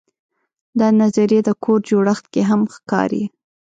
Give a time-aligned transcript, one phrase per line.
[0.79, 3.23] دا نظریه د کور جوړښت کې هم ښکاري.